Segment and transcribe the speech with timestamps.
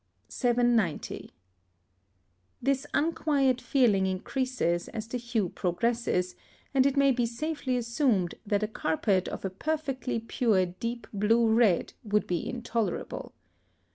[0.29, 1.29] 790.
[2.59, 6.33] This unquiet feeling increases as the hue progresses,
[6.73, 11.47] and it may be safely assumed, that a carpet of a perfectly pure deep blue
[11.53, 13.35] red would be intolerable.